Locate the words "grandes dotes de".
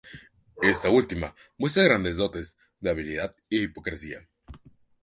1.83-2.89